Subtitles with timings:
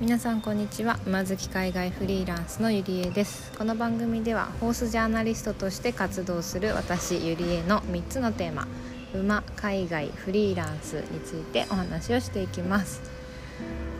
[0.00, 0.98] 皆さんこんにちは。
[1.06, 3.52] 馬好き海外フリーランスのゆりえです。
[3.58, 8.66] この番組ではホースジャーナリストとして活動する私ゆりえの3つのテーマ
[9.12, 13.02] 馬海外フリーランスについてお話をしていきます。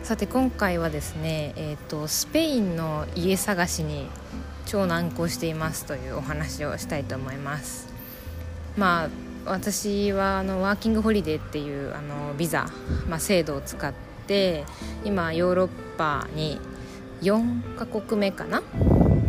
[0.01, 4.07] さて今回はですねえっ、ー、とスペインの家探しに
[4.65, 7.87] 超難航していますというお話をしたいと思います。
[8.75, 9.09] まあ
[9.45, 12.65] 私はあのワーキングホリデーっていうあのビザ、
[13.07, 14.10] まあ、制度を使って
[15.03, 16.59] 今ヨーロッパに
[17.21, 18.63] 4カ国目かな？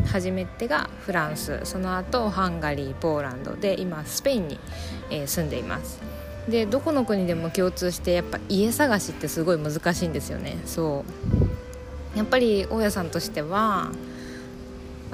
[0.06, 1.60] 初めてがフランス。
[1.64, 4.58] その後ハンガリーポーランドで今スペインに、
[5.10, 6.00] えー、住んでいます。
[6.48, 10.58] でどこの国でも共通してやっぱ家探しってすごい難しいんですよね。
[10.66, 11.04] そ
[12.14, 12.18] う。
[12.18, 13.90] やっぱり大家さんとしては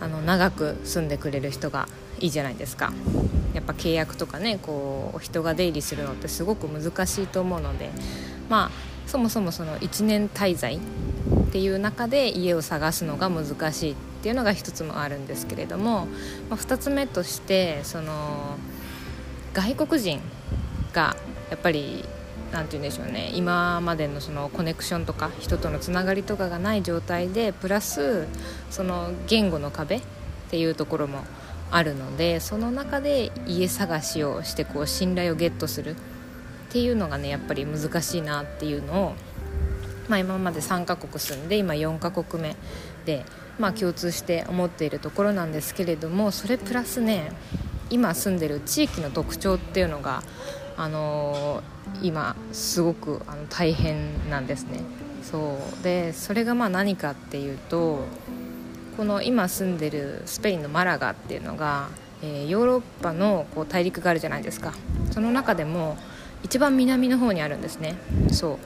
[0.01, 1.89] あの長く住んでくれる人が
[2.21, 2.93] いいじゃないですか。
[3.55, 7.91] やっぱ契約とかねこう人が出入りするのってすごく難しいと思うので
[8.49, 8.71] まあ
[9.09, 10.81] そもそもその1年滞在っ
[11.51, 16.07] ていう中で家を探すのが難しいっていうのが一つもあるんですけれども、
[16.51, 18.59] まあ、2つ目としてその
[19.55, 20.21] 外国人
[20.93, 21.17] が
[21.51, 22.05] やっぱり
[22.53, 23.31] 何て言うんでしょうね。
[23.35, 28.27] 今までのそのコネクションとか人とのつながりとかがない状態でプラス
[28.71, 30.03] その言語の壁っ
[30.51, 31.21] ていうところも
[31.71, 35.95] あるのでその中で家探しをしてこう信頼をゲットするっ
[36.71, 39.15] ていうのがねやっぱり難しいなっていうのを、
[40.09, 42.57] まあ、今まで3カ国住んで今4カ国目
[43.05, 43.25] で、
[43.59, 47.33] まあ、共通して思っているところなんですけれどもそれプラスね
[47.91, 50.23] 今住んでる地域の特徴っていうのが、
[50.79, 54.81] あのー、今すごくあの大変なんですね。
[55.23, 55.83] そう。
[55.83, 58.05] でそれがまあ何かっていうと
[58.97, 61.89] この今住んでるスペインのマラガっていうのが、
[62.23, 64.73] えー、ヨーロッパのこう大陸があるじゃないですか。
[65.11, 65.97] その中でも
[66.45, 67.97] 一番南の方にあるんですね。
[68.31, 68.59] そ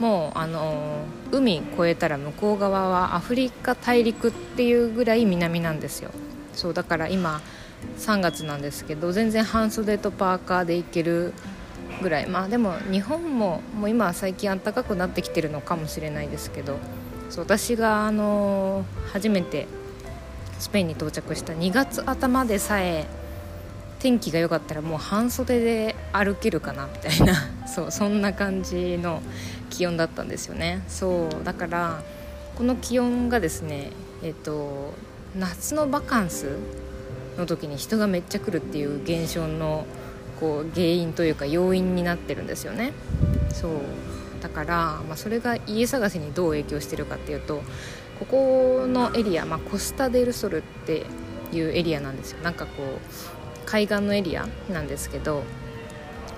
[0.00, 0.02] う。
[0.02, 6.10] もうあのー、海越えたら向こう側はアフリカ大陸っていうぐらい南なんですよ。
[6.54, 6.74] そう。
[6.74, 7.40] だから今
[7.98, 11.32] 3月なんですけど全然半袖とパーカーで行ける
[12.02, 12.26] ぐらい。
[12.26, 16.78] まあでも日本ももう今は最近暖かくなってきてるのかもしれないですけど
[17.30, 19.66] そう私があの初めて
[20.58, 23.06] スペインに到着した2月頭でさえ
[23.98, 27.34] 天気が良かったらもう半袖で歩けるかなみたいな。
[27.72, 29.22] そうそんな感じの
[29.70, 30.82] 気温だったんですよね。
[30.88, 32.02] そうだから
[32.56, 33.90] この気温がですね
[34.22, 34.92] えっと
[35.38, 36.56] 夏のバカンス
[37.36, 39.86] の時に人がめっちゃ来るっていう現象の
[40.40, 42.92] こう原因というか要因になってるんですよね。
[43.50, 43.72] そう。
[44.42, 47.62] だから、まあ、それが家探しにどう影響してるかっていうと
[48.18, 51.06] ここのエリア、まあ、コスタ・デル・ソルって
[51.52, 52.38] いうエリアなんですよ。
[52.42, 55.44] なんかこう海岸のエリアなんですけど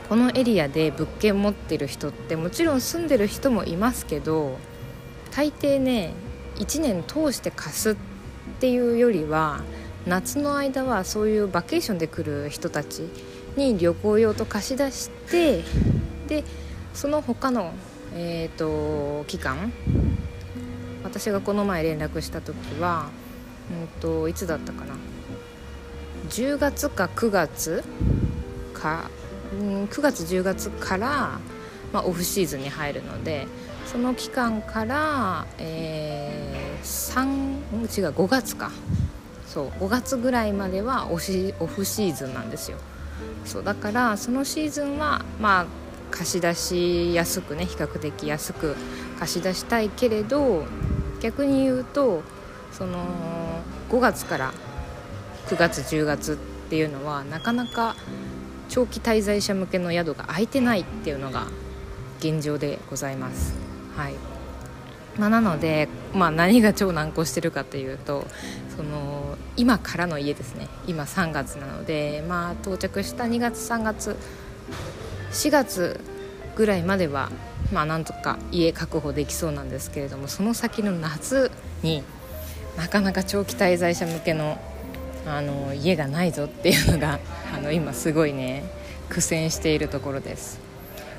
[0.08, 4.58] このエリアで物件持ってる人ってもちろん住んでる人もいますけど
[5.32, 6.12] 大抵ね
[6.56, 7.96] 1年通して貸すっ
[8.60, 9.62] ていうよりは
[10.06, 13.08] 夏の間はそういうバケーションで来る人たち
[13.56, 15.62] に旅行用と貸し出して
[16.28, 16.44] で
[16.92, 17.72] その他の
[18.16, 19.72] えーと、期間
[21.02, 23.10] 私がこの前連絡した時は、
[23.70, 24.94] うんと、いつだったかな
[26.28, 27.82] ？10月か9月
[28.72, 29.10] か、
[29.52, 31.40] うん、9月10月から、
[31.92, 33.46] まあ、オフシーズンに入るので
[33.84, 38.70] その期間から、えー、3違う5月か。
[39.54, 42.78] そう5月ぐらいまではオフシーズンなんですよ
[43.44, 45.66] そうだからそのシーズンはまあ
[46.10, 48.74] 貸し出しやすくね比較的安く
[49.20, 50.64] 貸し出したいけれど
[51.20, 52.22] 逆に言うと
[52.72, 53.04] その
[53.90, 54.52] 5月から
[55.46, 56.36] 9月10月っ
[56.68, 57.94] ていうのはなかなか
[58.68, 61.46] 長期滞在者向けの宿が空いてないっていうのが
[62.18, 63.54] 現状でございます。
[63.94, 64.14] はい
[65.18, 68.26] まあ、なので、まあ、何が超難航してるかというと
[68.76, 70.68] その今からの家ですね。
[70.86, 74.16] 今3月なので、まあ、到着した2月3月
[75.30, 76.00] 4月
[76.56, 77.30] ぐらいまでは
[77.72, 81.50] まあなんとか家確保できそうなんですけれどもその先の夏
[81.82, 82.02] に
[82.76, 84.58] なかなか長期滞在者向けの
[85.26, 87.18] あの家がないぞっていうのが
[87.56, 88.62] あの今すごいね
[89.08, 90.60] 苦戦しているところです、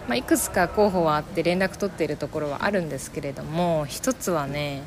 [0.08, 4.84] まあ、いくつか候補はあって連絡取っているところはあるんですけれども一つはね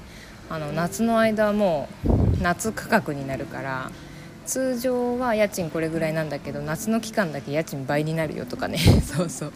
[0.49, 3.91] あの夏の間はもう夏価格になるから
[4.47, 8.79] 通常は家賃これぐらいなんだけど夏の期間だけ家賃倍になるよとかね。
[9.05, 9.53] そうそう。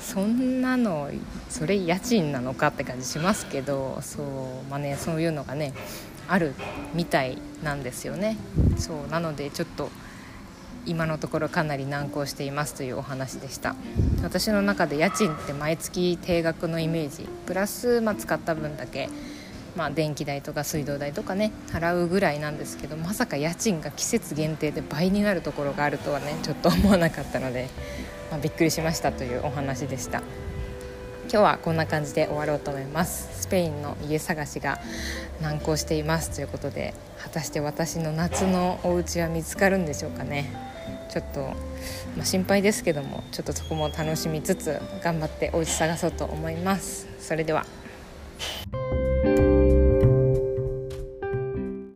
[0.00, 1.10] そんなの
[1.50, 5.74] それ家賃なのかって感じしますけどそうまあねそういうのがね
[6.28, 6.54] ある
[6.94, 8.36] みたいなんですよね。
[8.78, 9.90] そうなのでちょっと
[10.86, 13.74] 今のところかなり難航していますというお話でした。
[14.22, 17.28] 私の中で家賃って毎月定額のイメージ。
[17.46, 19.08] プラス、まあ、使った分だけ
[19.76, 27.68] まあ、電気代とか水道代とかね払うぐらいなんですけどまさか家賃が季節限定で倍になるところがあるとはねちょっと思わなかったので、
[28.30, 30.22] まあ、びっくりしましたというお話でした。
[31.28, 33.42] 今日はこんな感じで終わろうと思います。
[33.42, 34.78] スペインの家探しが
[35.42, 40.75] 難航していますということで果たして私の夏のお家は見つかるんでしょうかね。
[41.16, 41.40] ちょっと、
[42.14, 47.08] まあ、心配ですけどもちょっとそこも楽しみつつ頑張ってお家探そうと思います。
[47.18, 47.64] それでは。